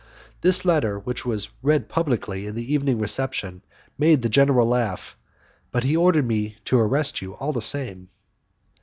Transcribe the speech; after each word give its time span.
This 0.41 0.65
letter, 0.65 0.97
which 0.97 1.27
was 1.27 1.49
read 1.61 1.87
publicly 1.87 2.47
at 2.47 2.55
the 2.55 2.73
evening 2.73 2.97
reception, 2.97 3.61
made 3.99 4.23
the 4.23 4.29
general 4.29 4.67
laugh, 4.67 5.15
but 5.69 5.83
he 5.83 5.95
ordered 5.95 6.25
me 6.27 6.55
to 6.65 6.79
arrest 6.79 7.21
you 7.21 7.33
all 7.35 7.53
the 7.53 7.61
same." 7.61 8.09